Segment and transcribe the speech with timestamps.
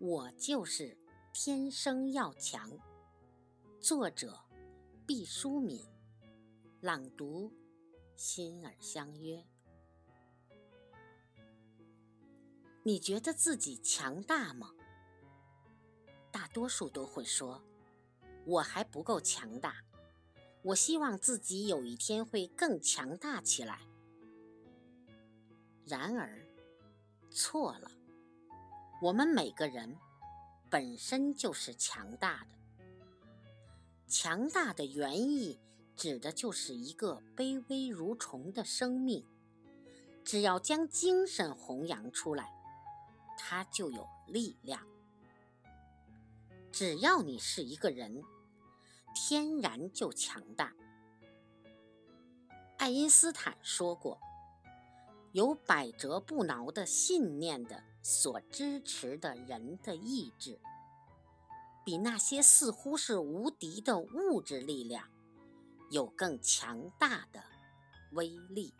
[0.00, 0.96] 我就是
[1.32, 2.70] 天生要强。
[3.80, 4.38] 作者：
[5.04, 5.84] 毕淑敏。
[6.80, 7.52] 朗读：
[8.14, 9.44] 心儿相约。
[12.84, 14.72] 你觉得自己强大吗？
[16.30, 17.60] 大多数都会说
[18.46, 19.82] ：“我还不够强大。”
[20.62, 23.80] 我希望自己有一天会更强大起来。
[25.84, 26.46] 然而，
[27.30, 27.90] 错了。
[29.00, 29.96] 我们每个人
[30.68, 32.56] 本身就是强大的，
[34.08, 35.60] 强大的原意
[35.94, 39.24] 指的就是一个卑微如虫的生命。
[40.24, 42.52] 只要将精神弘扬出来，
[43.38, 44.84] 它就有力量。
[46.72, 48.22] 只要你是一个人，
[49.14, 50.74] 天然就强大。
[52.76, 54.20] 爱因斯坦说过
[55.32, 60.58] ：“有百折不挠的信念的。”所支持的人的意志，
[61.84, 65.04] 比那些似乎是无敌的物质力量，
[65.90, 67.42] 有更强大的
[68.12, 68.72] 威力。